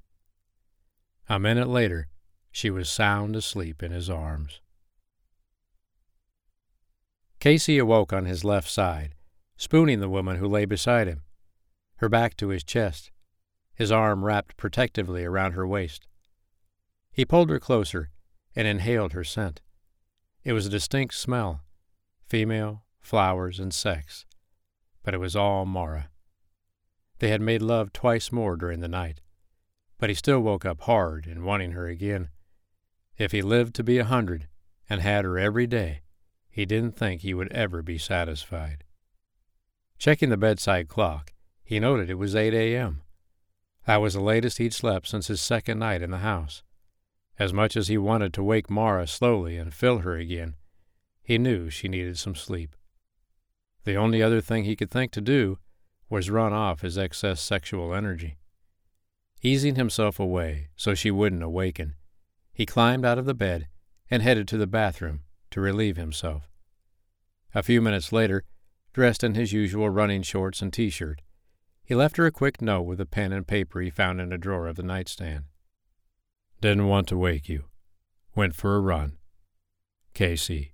A 1.29 1.39
minute 1.39 1.69
later, 1.69 2.09
she 2.57 2.71
was 2.71 2.89
sound 2.89 3.37
asleep 3.37 3.83
in 3.83 3.93
his 3.93 4.09
arms. 4.09 4.63
Casey 7.39 7.77
awoke 7.77 8.15
on 8.15 8.25
his 8.25 8.45
left 8.47 8.71
side, 8.71 9.15
spooning 9.59 10.01
the 10.01 10.09
woman 10.09 10.39
who 10.39 10.49
lay 10.49 10.65
beside 10.65 11.07
him, 11.07 11.21
her 11.97 12.09
back 12.09 12.35
to 12.35 12.49
his 12.49 12.65
chest, 12.65 13.11
his 13.75 13.93
arm 13.93 14.25
wrapped 14.25 14.57
protectively 14.57 15.23
around 15.23 15.53
her 15.53 15.67
waist. 15.67 16.07
He 17.13 17.27
pulled 17.27 17.51
her 17.51 17.61
closer 17.61 18.09
and 18.55 18.67
inhaled 18.67 19.13
her 19.13 19.23
scent. 19.23 19.61
It 20.43 20.55
was 20.55 20.65
a 20.65 20.71
distinct 20.71 21.15
smell 21.15 21.61
female, 22.27 22.85
flowers, 23.01 23.61
and 23.61 23.75
sex. 23.75 24.25
But 25.03 25.13
it 25.13 25.19
was 25.19 25.37
all 25.37 25.67
Mara. 25.67 26.09
They 27.19 27.29
had 27.29 27.43
made 27.43 27.61
love 27.61 27.93
twice 27.93 28.33
more 28.33 28.57
during 28.57 28.81
the 28.81 28.89
night, 28.89 29.21
but 29.99 30.09
he 30.09 30.15
still 30.15 30.41
woke 30.41 30.65
up 30.65 30.81
hard 30.81 31.27
and 31.27 31.45
wanting 31.45 31.73
her 31.73 31.87
again. 31.87 32.31
If 33.19 33.33
he 33.33 33.43
lived 33.43 33.75
to 33.77 33.85
be 33.85 33.99
a 33.99 34.05
hundred 34.05 34.49
and 34.89 35.01
had 35.01 35.25
her 35.25 35.39
every 35.39 35.67
day, 35.67 36.03
he 36.51 36.67
didn't 36.67 36.97
think 36.97 37.21
he 37.21 37.35
would 37.35 37.53
ever 37.53 37.83
be 37.83 37.99
satisfied. 37.99 38.85
Checking 39.99 40.29
the 40.29 40.37
bedside 40.37 40.89
clock, 40.89 41.33
he 41.65 41.81
noted 41.81 42.11
it 42.11 42.15
was 42.15 42.37
8 42.37 42.53
a.m. 42.55 43.03
That 43.87 43.97
was 43.97 44.15
the 44.15 44.21
latest 44.21 44.59
he'd 44.59 44.75
slept 44.75 45.09
since 45.09 45.29
his 45.29 45.41
second 45.41 45.79
night 45.79 46.03
in 46.03 46.11
the 46.11 46.19
house. 46.19 46.63
As 47.39 47.53
much 47.53 47.77
as 47.77 47.89
he 47.89 47.99
wanted 47.99 48.33
to 48.35 48.43
wake 48.43 48.71
Mara 48.71 49.07
slowly 49.07 49.57
and 49.57 49.73
fill 49.73 49.99
her 49.99 50.17
again, 50.17 50.55
he 51.23 51.39
knew 51.39 51.71
she 51.71 51.89
needed 51.89 52.19
some 52.19 52.35
sleep. 52.35 52.77
The 53.85 53.97
only 53.97 54.23
other 54.23 54.41
thing 54.41 54.65
he 54.65 54.77
could 54.77 54.91
think 54.91 55.13
to 55.13 55.21
do 55.21 55.59
was 56.09 56.31
run 56.31 56.53
off 56.53 56.83
his 56.83 56.97
excess 56.97 57.41
sexual 57.41 57.95
energy. 57.95 58.39
Easing 59.43 59.75
himself 59.75 60.19
away 60.19 60.69
so 60.77 60.95
she 60.95 61.11
wouldn't 61.11 61.43
awaken, 61.43 61.95
he 62.57 62.65
climbed 62.65 63.05
out 63.05 63.19
of 63.19 63.27
the 63.27 63.35
bed 63.35 63.69
and 64.11 64.23
headed 64.23 64.49
to 64.49 64.57
the 64.57 64.67
bathroom 64.67 65.21
to 65.51 65.61
relieve 65.61 65.99
himself. 65.99 66.49
A 67.55 67.63
few 67.63 67.83
minutes 67.83 68.13
later, 68.13 68.45
dressed 68.95 69.23
in 69.23 69.35
his 69.35 69.53
usual 69.53 69.91
running 69.91 70.23
shorts 70.23 70.63
and 70.63 70.73
t 70.73 70.89
shirt, 70.89 71.21
he 71.85 71.95
left 71.95 72.17
her 72.17 72.25
a 72.25 72.33
quick 72.33 72.63
note 72.63 72.85
with 72.85 72.99
a 72.99 73.05
pen 73.05 73.31
and 73.31 73.47
paper 73.47 73.83
he 73.83 73.91
found 73.91 74.23
in 74.23 74.33
a 74.33 74.39
drawer 74.39 74.69
of 74.69 74.77
the 74.77 74.83
nightstand. 74.83 75.45
Didn't 76.63 76.87
want 76.87 77.09
to 77.09 77.19
wake 77.19 77.47
you. 77.47 77.65
Went 78.35 78.55
for 78.55 78.75
a 78.75 78.81
run. 78.81 79.19
KC. 80.15 80.71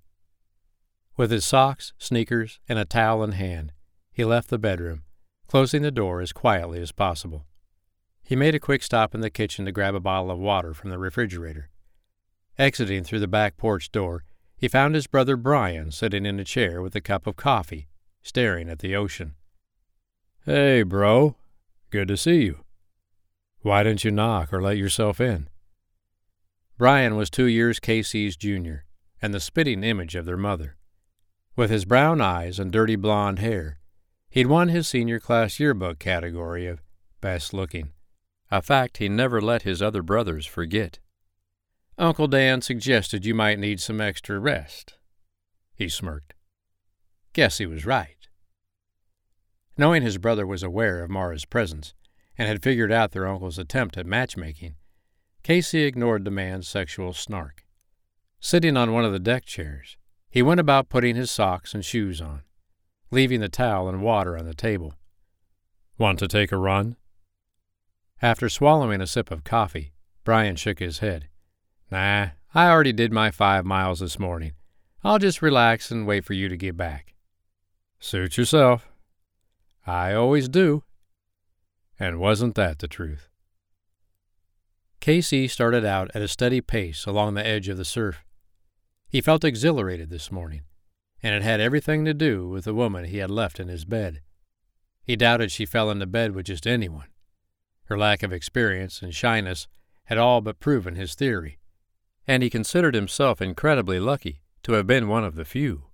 With 1.17 1.33
his 1.33 1.45
socks, 1.45 1.95
sneakers, 1.99 2.61
and 2.69 2.79
a 2.79 2.85
towel 2.85 3.25
in 3.25 3.33
hand, 3.33 3.73
he 4.13 4.25
left 4.25 4.51
the 4.51 4.59
bedroom, 4.59 5.03
closing 5.49 5.83
the 5.83 5.91
door 5.91 6.21
as 6.21 6.33
quietly 6.33 6.81
as 6.81 6.93
possible. 6.93 7.45
He 8.23 8.37
made 8.37 8.55
a 8.55 8.61
quick 8.61 8.85
stop 8.85 9.17
in 9.17 9.21
the 9.21 9.31
kitchen 9.31 9.65
to 9.65 9.73
grab 9.73 9.97
a 9.97 10.01
bottle 10.01 10.31
of 10.31 10.39
water 10.39 10.75
from 10.75 10.91
the 10.91 10.99
refrigerator. 10.99 11.71
Exiting 12.59 13.05
through 13.05 13.21
the 13.21 13.29
back 13.29 13.57
porch 13.57 13.91
door, 13.91 14.25
he 14.57 14.69
found 14.69 14.95
his 14.95 15.07
brother 15.07 15.37
Brian 15.37 15.91
sitting 15.91 16.27
in 16.27 16.39
a 16.39 16.45
chair 16.45 16.83
with 16.83 16.95
a 16.95 17.01
cup 17.01 17.27
of 17.27 17.37
coffee, 17.37 17.89
staring 18.23 18.69
at 18.69 18.81
the 18.81 18.95
ocean. 18.95 19.35
Hey, 20.45 20.83
bro. 20.83 21.37
Good 21.91 22.09
to 22.09 22.17
see 22.17 22.45
you. 22.45 22.65
Why 23.61 23.83
didn't 23.83 24.05
you 24.05 24.11
knock 24.11 24.53
or 24.53 24.61
let 24.61 24.77
yourself 24.77 25.21
in? 25.21 25.49
Brian 26.79 27.17
was 27.17 27.31
two 27.31 27.47
years 27.47 27.79
Casey's 27.79 28.37
junior, 28.37 28.85
and 29.21 29.33
the 29.33 29.41
spitting 29.41 29.85
image 29.85 30.15
of 30.15 30.25
their 30.25 30.37
mother. 30.37 30.77
With 31.55 31.71
his 31.71 31.85
brown 31.85 32.21
eyes 32.21 32.59
and 32.59 32.73
dirty 32.73 32.97
blond 32.97 33.39
hair, 33.39 33.79
he'd 34.31 34.47
won 34.47 34.69
his 34.69 34.89
senior 34.89 35.21
class 35.21 35.61
yearbook 35.61 35.99
category 35.99 36.67
of 36.67 36.83
best 37.21 37.53
looking, 37.55 37.93
a 38.51 38.63
fact 38.63 38.97
he 38.97 39.09
never 39.09 39.41
let 39.41 39.63
his 39.63 39.81
other 39.81 40.03
brothers 40.03 40.47
forget. 40.47 40.99
Uncle 41.99 42.27
Dan 42.27 42.63
suggested 42.63 43.27
you 43.27 43.35
might 43.35 43.59
need 43.59 43.81
some 43.81 44.01
extra 44.01 44.39
rest. 44.39 44.95
He 45.75 45.89
smirked. 45.89 46.35
Guess 47.33 47.59
he 47.59 47.67
was 47.67 47.87
right. 47.87 48.17
Knowing 49.77 50.03
his 50.03 50.19
brother 50.19 50.47
was 50.47 50.63
aware 50.63 51.03
of 51.03 51.11
Mara's 51.11 51.45
presence 51.45 51.95
and 52.39 52.49
had 52.49 52.63
figured 52.63 52.93
out 52.93 53.13
their 53.13 53.27
uncle's 53.27 53.59
attempt 53.59 53.97
at 53.97 54.07
matchmaking, 54.07 54.75
Casey 55.43 55.83
ignored 55.83 56.25
the 56.25 56.31
man's 56.31 56.69
sexual 56.69 57.13
snark. 57.13 57.65
Sitting 58.41 58.77
on 58.77 58.93
one 58.93 59.05
of 59.05 59.13
the 59.13 59.19
deck 59.19 59.45
chairs, 59.45 59.97
he 60.31 60.43
went 60.43 60.61
about 60.61 60.89
putting 60.89 61.15
his 61.15 61.31
socks 61.31 61.75
and 61.75 61.85
shoes 61.85 62.21
on, 62.21 62.43
leaving 63.11 63.41
the 63.41 63.49
towel 63.49 63.89
and 63.89 64.03
water 64.03 64.37
on 64.37 64.47
the 64.47 64.55
table. 64.55 64.95
Want 65.99 66.19
to 66.21 66.29
take 66.29 66.53
a 66.53 66.57
run? 66.57 66.97
After 68.21 68.49
swallowing 68.49 69.01
a 69.01 69.07
sip 69.07 69.31
of 69.31 69.45
coffee, 69.45 69.93
Brian 70.25 70.57
shook 70.57 70.79
his 70.79 71.01
head. 71.01 71.29
Nah, 71.93 72.29
I 72.55 72.71
already 72.71 72.95
did 72.95 73.13
my 73.13 73.31
five 73.31 73.67
miles 73.67 74.01
this 74.01 74.19
morning. 74.19 74.53
I'll 75.05 75.19
just 75.19 75.43
relax 75.43 75.91
and 75.91 76.07
wait 76.07 76.25
for 76.25 76.33
you 76.33 76.49
to 76.49 76.57
get 76.57 76.75
back. 76.75 77.13
Suit 78.01 78.39
yourself. 78.39 78.89
I 79.87 80.15
always 80.15 80.49
do. 80.49 80.85
And 82.01 82.19
wasn't 82.19 82.55
that 82.55 82.79
the 82.79 82.89
truth? 82.89 83.29
Casey 85.01 85.47
started 85.47 85.85
out 85.85 86.11
at 86.15 86.23
a 86.23 86.29
steady 86.29 86.63
pace 86.63 87.05
along 87.05 87.35
the 87.35 87.47
edge 87.47 87.69
of 87.69 87.77
the 87.77 87.85
surf. 87.85 88.25
He 89.11 89.21
felt 89.21 89.45
exhilarated 89.45 90.09
this 90.09 90.33
morning, 90.33 90.63
and 91.23 91.35
it 91.35 91.43
had 91.43 91.61
everything 91.61 92.07
to 92.07 92.15
do 92.15 92.49
with 92.49 92.65
the 92.65 92.73
woman 92.73 93.05
he 93.05 93.19
had 93.19 93.31
left 93.31 93.61
in 93.61 93.69
his 93.69 93.85
bed. 93.85 94.23
He 95.05 95.15
doubted 95.15 95.53
she 95.53 95.67
fell 95.67 95.91
into 95.91 96.07
bed 96.07 96.35
with 96.35 96.47
just 96.47 96.67
anyone. 96.67 97.09
Her 97.85 97.99
lack 97.99 98.23
of 98.23 98.33
experience 98.33 99.03
and 99.03 99.15
shyness 99.15 99.69
had 100.05 100.17
all 100.17 100.41
but 100.41 100.59
proven 100.59 100.95
his 100.95 101.15
theory, 101.15 101.59
and 102.27 102.43
he 102.43 102.51
considered 102.51 102.95
himself 102.95 103.41
incredibly 103.43 103.99
lucky 103.99 104.41
to 104.63 104.73
have 104.73 104.87
been 104.87 105.09
one 105.09 105.25
of 105.25 105.35
the 105.35 105.45
few. 105.45 105.85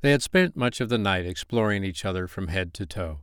They 0.00 0.10
had 0.10 0.22
spent 0.22 0.56
much 0.56 0.80
of 0.80 0.88
the 0.88 0.98
night 0.98 1.26
exploring 1.26 1.84
each 1.84 2.04
other 2.04 2.26
from 2.26 2.48
head 2.48 2.72
to 2.74 2.86
toe. 2.86 3.20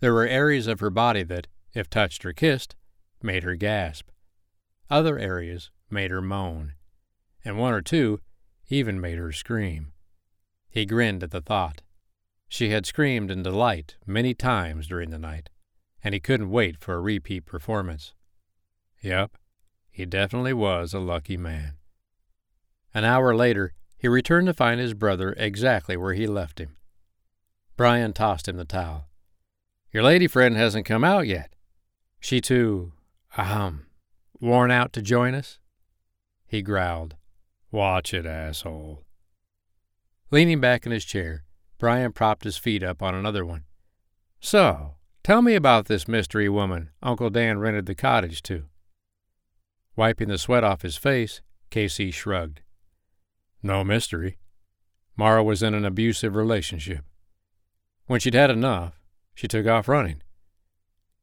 There 0.00 0.12
were 0.12 0.26
areas 0.26 0.66
of 0.66 0.80
her 0.80 0.90
body 0.90 1.22
that, 1.24 1.46
if 1.72 1.88
touched 1.88 2.24
or 2.24 2.32
kissed, 2.32 2.76
made 3.22 3.42
her 3.42 3.56
gasp. 3.56 4.08
Other 4.90 5.18
areas 5.18 5.70
made 5.90 6.10
her 6.10 6.22
moan, 6.22 6.74
and 7.44 7.58
one 7.58 7.72
or 7.72 7.82
two 7.82 8.20
even 8.68 9.00
made 9.00 9.18
her 9.18 9.32
scream. 9.32 9.92
He 10.68 10.84
grinned 10.84 11.22
at 11.22 11.30
the 11.30 11.40
thought. 11.40 11.82
She 12.48 12.70
had 12.70 12.86
screamed 12.86 13.30
in 13.30 13.42
delight 13.42 13.96
many 14.06 14.34
times 14.34 14.86
during 14.86 15.10
the 15.10 15.18
night, 15.18 15.48
and 16.04 16.14
he 16.14 16.20
couldn't 16.20 16.50
wait 16.50 16.78
for 16.78 16.94
a 16.94 17.00
repeat 17.00 17.46
performance. 17.46 18.12
Yep, 19.02 19.36
he 19.96 20.04
definitely 20.04 20.52
was 20.52 20.92
a 20.92 20.98
lucky 20.98 21.38
man. 21.38 21.72
An 22.92 23.02
hour 23.04 23.34
later, 23.34 23.72
he 23.96 24.08
returned 24.08 24.46
to 24.46 24.52
find 24.52 24.78
his 24.78 24.92
brother 24.92 25.34
exactly 25.38 25.96
where 25.96 26.12
he 26.12 26.26
left 26.26 26.60
him. 26.60 26.76
Brian 27.78 28.12
tossed 28.12 28.46
him 28.46 28.58
the 28.58 28.66
towel. 28.66 29.08
Your 29.90 30.02
lady 30.02 30.26
friend 30.26 30.54
hasn't 30.54 30.84
come 30.84 31.02
out 31.02 31.26
yet. 31.26 31.54
She 32.20 32.42
too, 32.42 32.92
ahem, 33.38 33.86
worn 34.38 34.70
out 34.70 34.92
to 34.92 35.00
join 35.00 35.34
us? 35.34 35.60
He 36.46 36.60
growled. 36.60 37.16
Watch 37.70 38.12
it, 38.12 38.26
asshole. 38.26 39.02
Leaning 40.30 40.60
back 40.60 40.84
in 40.84 40.92
his 40.92 41.06
chair, 41.06 41.44
Brian 41.78 42.12
propped 42.12 42.44
his 42.44 42.58
feet 42.58 42.82
up 42.82 43.02
on 43.02 43.14
another 43.14 43.46
one. 43.46 43.64
So, 44.40 44.96
tell 45.24 45.40
me 45.40 45.54
about 45.54 45.86
this 45.86 46.06
mystery 46.06 46.50
woman 46.50 46.90
Uncle 47.02 47.30
Dan 47.30 47.58
rented 47.58 47.86
the 47.86 47.94
cottage 47.94 48.42
to. 48.42 48.66
Wiping 49.96 50.28
the 50.28 50.38
sweat 50.38 50.62
off 50.62 50.82
his 50.82 50.96
face, 50.96 51.40
Casey 51.70 52.10
shrugged. 52.10 52.60
No 53.62 53.82
mystery. 53.82 54.38
Mara 55.16 55.42
was 55.42 55.62
in 55.62 55.72
an 55.72 55.86
abusive 55.86 56.36
relationship. 56.36 57.04
When 58.06 58.20
she'd 58.20 58.34
had 58.34 58.50
enough, 58.50 59.00
she 59.34 59.48
took 59.48 59.66
off 59.66 59.88
running. 59.88 60.22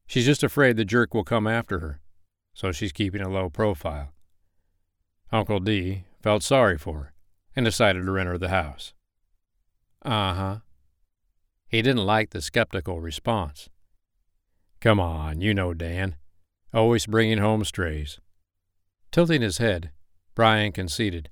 She's 0.06 0.26
just 0.26 0.42
afraid 0.42 0.76
the 0.76 0.84
jerk 0.84 1.14
will 1.14 1.24
come 1.24 1.46
after 1.46 1.78
her, 1.78 2.00
so 2.52 2.72
she's 2.72 2.92
keeping 2.92 3.22
a 3.22 3.28
low 3.28 3.48
profile. 3.48 4.12
Uncle 5.32 5.60
D 5.60 6.04
felt 6.20 6.42
sorry 6.42 6.76
for 6.76 6.94
her 6.98 7.14
and 7.56 7.64
decided 7.64 8.04
to 8.04 8.10
rent 8.10 8.28
her 8.28 8.38
the 8.38 8.48
house. 8.48 8.92
Uh 10.04 10.34
huh. 10.34 10.56
He 11.68 11.80
didn't 11.80 12.04
like 12.04 12.30
the 12.30 12.42
skeptical 12.42 13.00
response. 13.00 13.68
Come 14.80 15.00
on, 15.00 15.40
you 15.40 15.54
know 15.54 15.72
Dan. 15.72 16.16
Always 16.74 17.06
bringing 17.06 17.38
home 17.38 17.64
strays. 17.64 18.20
Tilting 19.14 19.42
his 19.42 19.58
head, 19.58 19.92
Brian 20.34 20.72
conceded. 20.72 21.30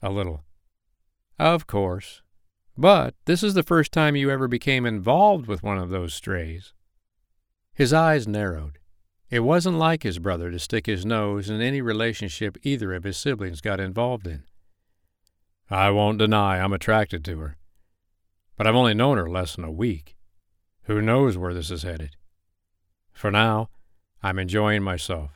A 0.00 0.10
little. 0.10 0.44
Of 1.40 1.66
course. 1.66 2.22
But 2.78 3.16
this 3.24 3.42
is 3.42 3.54
the 3.54 3.64
first 3.64 3.90
time 3.90 4.14
you 4.14 4.30
ever 4.30 4.46
became 4.46 4.86
involved 4.86 5.48
with 5.48 5.60
one 5.60 5.76
of 5.76 5.90
those 5.90 6.14
strays. 6.14 6.72
His 7.74 7.92
eyes 7.92 8.28
narrowed. 8.28 8.78
It 9.28 9.40
wasn't 9.40 9.76
like 9.76 10.04
his 10.04 10.20
brother 10.20 10.52
to 10.52 10.60
stick 10.60 10.86
his 10.86 11.04
nose 11.04 11.50
in 11.50 11.60
any 11.60 11.80
relationship 11.80 12.58
either 12.62 12.94
of 12.94 13.02
his 13.02 13.16
siblings 13.16 13.60
got 13.60 13.80
involved 13.80 14.28
in. 14.28 14.44
I 15.68 15.90
won't 15.90 16.18
deny 16.18 16.60
I'm 16.60 16.72
attracted 16.72 17.24
to 17.24 17.40
her, 17.40 17.56
but 18.56 18.68
I've 18.68 18.76
only 18.76 18.94
known 18.94 19.16
her 19.16 19.28
less 19.28 19.56
than 19.56 19.64
a 19.64 19.72
week. 19.72 20.14
Who 20.84 21.02
knows 21.02 21.36
where 21.36 21.54
this 21.54 21.72
is 21.72 21.82
headed? 21.82 22.14
For 23.12 23.32
now, 23.32 23.70
I'm 24.22 24.38
enjoying 24.38 24.84
myself, 24.84 25.32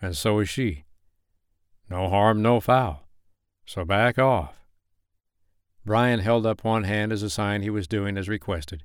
and 0.00 0.16
so 0.16 0.38
is 0.38 0.48
she. 0.48 0.85
No 1.88 2.08
harm, 2.08 2.42
no 2.42 2.60
foul. 2.60 3.08
So 3.66 3.84
back 3.84 4.18
off. 4.18 4.60
Brian 5.84 6.20
held 6.20 6.44
up 6.44 6.64
one 6.64 6.84
hand 6.84 7.12
as 7.12 7.22
a 7.22 7.30
sign 7.30 7.62
he 7.62 7.70
was 7.70 7.86
doing 7.86 8.16
as 8.16 8.28
requested. 8.28 8.82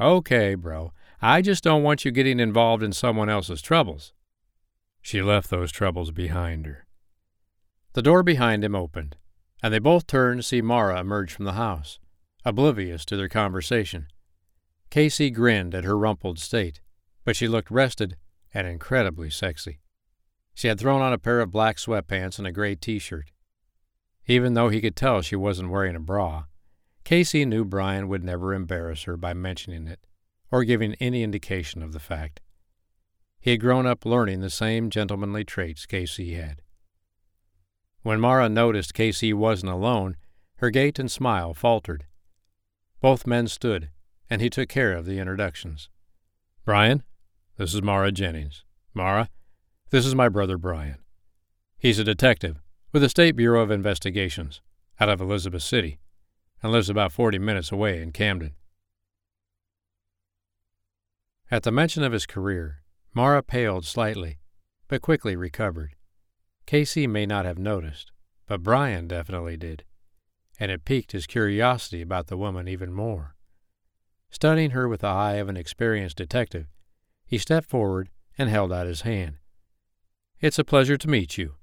Okay, 0.00 0.54
bro. 0.54 0.92
I 1.20 1.42
just 1.42 1.64
don't 1.64 1.82
want 1.82 2.04
you 2.04 2.10
getting 2.10 2.40
involved 2.40 2.82
in 2.82 2.92
someone 2.92 3.28
else's 3.28 3.62
troubles. 3.62 4.12
She 5.02 5.22
left 5.22 5.50
those 5.50 5.72
troubles 5.72 6.10
behind 6.10 6.66
her. 6.66 6.86
The 7.92 8.02
door 8.02 8.22
behind 8.22 8.64
him 8.64 8.74
opened, 8.74 9.16
and 9.62 9.72
they 9.72 9.78
both 9.78 10.06
turned 10.06 10.40
to 10.40 10.42
see 10.42 10.60
Mara 10.60 11.00
emerge 11.00 11.32
from 11.32 11.44
the 11.44 11.52
house, 11.52 11.98
oblivious 12.44 13.04
to 13.06 13.16
their 13.16 13.28
conversation. 13.28 14.08
Casey 14.90 15.30
grinned 15.30 15.74
at 15.74 15.84
her 15.84 15.96
rumpled 15.96 16.38
state, 16.38 16.80
but 17.24 17.36
she 17.36 17.48
looked 17.48 17.70
rested 17.70 18.16
and 18.52 18.66
incredibly 18.66 19.30
sexy. 19.30 19.80
She 20.56 20.68
had 20.68 20.80
thrown 20.80 21.02
on 21.02 21.12
a 21.12 21.18
pair 21.18 21.40
of 21.40 21.50
black 21.50 21.76
sweatpants 21.76 22.38
and 22.38 22.46
a 22.46 22.50
gray 22.50 22.76
t 22.76 22.98
shirt. 22.98 23.30
Even 24.26 24.54
though 24.54 24.70
he 24.70 24.80
could 24.80 24.96
tell 24.96 25.20
she 25.20 25.36
wasn't 25.36 25.68
wearing 25.68 25.94
a 25.94 26.00
bra, 26.00 26.44
Casey 27.04 27.44
knew 27.44 27.62
Brian 27.62 28.08
would 28.08 28.24
never 28.24 28.54
embarrass 28.54 29.02
her 29.02 29.18
by 29.18 29.34
mentioning 29.34 29.86
it 29.86 30.00
or 30.50 30.64
giving 30.64 30.94
any 30.94 31.22
indication 31.22 31.82
of 31.82 31.92
the 31.92 32.00
fact. 32.00 32.40
He 33.38 33.50
had 33.50 33.60
grown 33.60 33.86
up 33.86 34.06
learning 34.06 34.40
the 34.40 34.48
same 34.48 34.88
gentlemanly 34.88 35.44
traits 35.44 35.84
Casey 35.84 36.32
had. 36.32 36.62
When 38.00 38.18
Mara 38.18 38.48
noticed 38.48 38.94
Casey 38.94 39.34
wasn't 39.34 39.72
alone, 39.72 40.16
her 40.56 40.70
gait 40.70 40.98
and 40.98 41.10
smile 41.10 41.52
faltered. 41.52 42.06
Both 43.02 43.26
men 43.26 43.46
stood, 43.46 43.90
and 44.30 44.40
he 44.40 44.48
took 44.48 44.70
care 44.70 44.94
of 44.94 45.04
the 45.04 45.18
introductions. 45.18 45.90
Brian, 46.64 47.02
this 47.58 47.74
is 47.74 47.82
Mara 47.82 48.10
Jennings. 48.10 48.64
Mara, 48.94 49.28
this 49.90 50.04
is 50.04 50.14
my 50.14 50.28
brother 50.28 50.58
Brian. 50.58 50.98
He's 51.78 51.98
a 51.98 52.04
detective 52.04 52.60
with 52.92 53.02
the 53.02 53.08
State 53.08 53.36
Bureau 53.36 53.62
of 53.62 53.70
Investigations 53.70 54.60
out 54.98 55.08
of 55.08 55.20
Elizabeth 55.20 55.62
City 55.62 56.00
and 56.62 56.72
lives 56.72 56.90
about 56.90 57.12
40 57.12 57.38
minutes 57.38 57.70
away 57.70 58.02
in 58.02 58.10
Camden. 58.10 58.54
At 61.50 61.62
the 61.62 61.70
mention 61.70 62.02
of 62.02 62.12
his 62.12 62.26
career, 62.26 62.82
Mara 63.14 63.42
paled 63.42 63.84
slightly, 63.84 64.38
but 64.88 65.02
quickly 65.02 65.36
recovered. 65.36 65.94
Casey 66.66 67.06
may 67.06 67.24
not 67.24 67.44
have 67.44 67.58
noticed, 67.58 68.10
but 68.48 68.64
Brian 68.64 69.06
definitely 69.06 69.56
did, 69.56 69.84
and 70.58 70.72
it 70.72 70.84
piqued 70.84 71.12
his 71.12 71.28
curiosity 71.28 72.02
about 72.02 72.26
the 72.26 72.36
woman 72.36 72.66
even 72.66 72.92
more. 72.92 73.36
Studying 74.30 74.70
her 74.70 74.88
with 74.88 75.02
the 75.02 75.06
eye 75.06 75.34
of 75.34 75.48
an 75.48 75.56
experienced 75.56 76.16
detective, 76.16 76.66
he 77.24 77.38
stepped 77.38 77.68
forward 77.68 78.08
and 78.36 78.50
held 78.50 78.72
out 78.72 78.88
his 78.88 79.02
hand. 79.02 79.36
It's 80.46 80.60
a 80.60 80.64
pleasure 80.64 80.96
to 80.96 81.10
meet 81.10 81.36
you. 81.36 81.54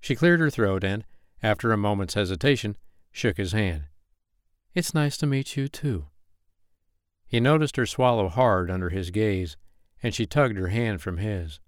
She 0.00 0.16
cleared 0.16 0.40
her 0.40 0.50
throat 0.50 0.82
and, 0.82 1.04
after 1.44 1.70
a 1.70 1.76
moment's 1.76 2.14
hesitation, 2.14 2.76
shook 3.12 3.36
his 3.36 3.52
hand. 3.52 3.84
It's 4.74 4.94
nice 4.94 5.16
to 5.18 5.28
meet 5.28 5.56
you, 5.56 5.68
too. 5.68 6.06
He 7.24 7.38
noticed 7.38 7.76
her 7.76 7.86
swallow 7.86 8.28
hard 8.28 8.68
under 8.68 8.90
his 8.90 9.12
gaze, 9.12 9.56
and 10.02 10.12
she 10.12 10.26
tugged 10.26 10.56
her 10.56 10.70
hand 10.70 11.00
from 11.00 11.18
his. 11.18 11.60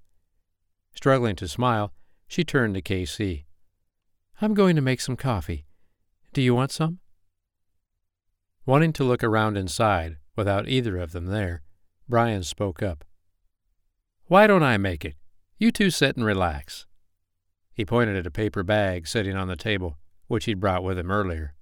Struggling 0.96 1.36
to 1.36 1.46
smile, 1.46 1.92
she 2.26 2.42
turned 2.42 2.74
to 2.74 2.82
Casey. 2.82 3.46
I'm 4.42 4.54
going 4.54 4.74
to 4.74 4.82
make 4.82 5.00
some 5.00 5.14
coffee. 5.14 5.64
Do 6.32 6.42
you 6.42 6.56
want 6.56 6.72
some? 6.72 6.98
Wanting 8.66 8.92
to 8.94 9.04
look 9.04 9.22
around 9.22 9.56
inside 9.56 10.16
without 10.34 10.66
either 10.66 10.96
of 10.96 11.12
them 11.12 11.26
there, 11.26 11.62
Brian 12.08 12.42
spoke 12.42 12.82
up. 12.82 13.04
Why 14.26 14.48
don't 14.48 14.64
I 14.64 14.76
make 14.76 15.04
it? 15.04 15.14
You 15.58 15.72
two 15.72 15.90
sit 15.90 16.16
and 16.16 16.24
relax. 16.24 16.86
He 17.72 17.84
pointed 17.84 18.16
at 18.16 18.26
a 18.26 18.30
paper 18.30 18.62
bag 18.62 19.08
sitting 19.08 19.36
on 19.36 19.48
the 19.48 19.56
table, 19.56 19.98
which 20.28 20.44
he'd 20.44 20.60
brought 20.60 20.84
with 20.84 20.98
him 20.98 21.10
earlier. 21.10 21.54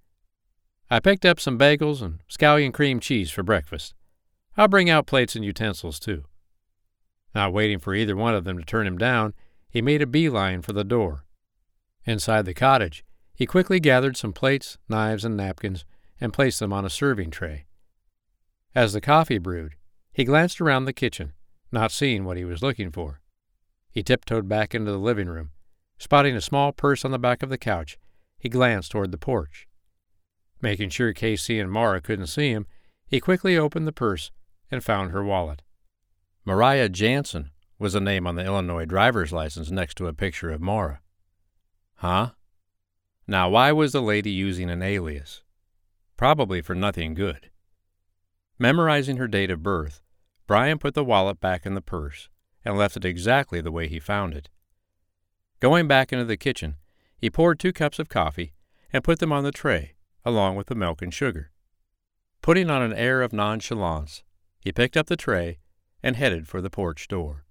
I 0.91 1.01
picked 1.01 1.25
up 1.25 1.41
some 1.41 1.59
bagels 1.59 2.03
and 2.03 2.21
scallion 2.31 2.75
cream 2.75 3.01
cheese 3.01 3.31
for 3.31 3.43
breakfast. 3.43 3.95
I'll 4.57 4.69
bring 4.69 4.91
out 4.91 5.07
plates 5.07 5.35
and 5.35 5.45
utensils, 5.45 5.99
too. 5.99 6.25
Not 7.35 7.53
waiting 7.53 7.79
for 7.79 7.95
either 7.95 8.15
one 8.15 8.35
of 8.35 8.45
them 8.45 8.59
to 8.59 8.65
turn 8.65 8.87
him 8.87 8.99
down, 8.99 9.35
he 9.69 9.83
made 9.83 10.03
a 10.03 10.07
beeline 10.07 10.63
for 10.63 10.73
the 10.73 10.85
door. 10.85 11.25
Inside 12.05 12.45
the 12.45 12.55
cottage, 12.55 13.05
he 13.35 13.47
quickly 13.47 13.81
gathered 13.81 14.17
some 14.17 14.33
plates, 14.33 14.79
knives, 14.89 15.25
and 15.25 15.37
napkins 15.37 15.85
and 16.21 16.33
placed 16.33 16.61
them 16.61 16.73
on 16.73 16.85
a 16.85 16.91
serving 16.91 17.31
tray. 17.31 17.67
As 18.75 18.93
the 18.93 19.01
coffee 19.01 19.39
brewed, 19.39 19.75
he 20.13 20.25
glanced 20.25 20.61
around 20.61 20.85
the 20.85 20.93
kitchen, 20.93 21.33
not 21.73 21.93
seeing 21.93 22.25
what 22.25 22.37
he 22.37 22.45
was 22.45 22.63
looking 22.63 22.91
for. 22.91 23.21
He 23.97 24.03
tiptoed 24.03 24.47
back 24.47 24.75
into 24.75 24.91
the 24.91 24.99
living 24.99 25.27
room. 25.27 25.53
Spotting 25.97 26.37
a 26.37 26.41
small 26.43 26.71
purse 26.71 27.03
on 27.03 27.13
the 27.13 27.19
back 27.19 27.43
of 27.43 27.49
the 27.49 27.57
couch, 27.57 27.97
he 28.39 28.51
glanced 28.51 28.93
toward 28.93 29.11
the 29.11 29.17
porch. 29.17 29.67
Making 30.61 30.91
sure 30.91 31.15
Casey 31.15 31.59
and 31.59 31.73
Mara 31.73 32.03
couldn't 32.03 32.27
see 32.27 32.51
him, 32.51 32.67
he 33.07 33.21
quickly 33.21 33.57
opened 33.57 33.87
the 33.87 33.93
purse 33.93 34.31
and 34.71 34.85
found 34.85 35.13
her 35.13 35.25
wallet. 35.25 35.63
Mariah 36.45 36.91
Jansen 36.91 37.53
was 37.79 37.95
a 37.95 38.01
name 38.01 38.27
on 38.27 38.35
the 38.35 38.45
Illinois 38.45 38.85
driver's 38.85 39.33
license 39.33 39.71
next 39.71 39.95
to 39.95 40.09
a 40.09 40.13
picture 40.13 40.51
of 40.51 40.61
Mara. 40.61 41.01
Huh? 41.95 42.33
Now, 43.27 43.49
why 43.49 43.73
was 43.73 43.93
the 43.93 44.03
lady 44.03 44.31
using 44.31 44.69
an 44.69 44.83
alias? 44.83 45.43
Probably 46.19 46.61
for 46.61 46.75
nothing 46.75 47.15
good. 47.15 47.49
Memorizing 48.59 49.17
her 49.17 49.27
date 49.27 49.51
of 49.51 49.63
birth, 49.63 50.03
Brian 50.47 50.77
put 50.77 50.93
the 50.93 51.03
wallet 51.03 51.41
back 51.41 51.65
in 51.65 51.73
the 51.73 51.81
purse 51.81 52.29
and 52.67 52.77
left 52.77 52.97
it 52.97 53.05
exactly 53.05 53.61
the 53.61 53.71
way 53.71 53.87
he 53.87 54.01
found 54.01 54.35
it. 54.35 54.49
Going 55.61 55.87
back 55.87 56.13
into 56.13 56.25
the 56.25 56.37
kitchen, 56.37 56.75
he 57.17 57.31
poured 57.31 57.61
two 57.61 57.73
cups 57.73 58.01
of 58.01 58.09
coffee 58.09 58.53
and 58.93 59.05
put 59.05 59.21
them 59.21 59.33
on 59.33 59.45
the 59.45 59.53
tray 59.53 59.95
along 60.25 60.57
with 60.57 60.67
the 60.67 60.75
milk 60.75 61.01
and 61.01 61.15
sugar. 61.15 61.53
Putting 62.43 62.69
on 62.69 62.83
an 62.83 62.93
air 62.93 63.23
of 63.23 63.33
nonchalance, 63.33 64.25
he 64.61 64.73
picked 64.73 64.97
up 64.97 65.07
the 65.07 65.17
tray 65.17 65.59
and 66.03 66.17
headed 66.17 66.49
for 66.49 66.61
the 66.61 66.69
porch 66.69 67.07
door. 67.07 67.46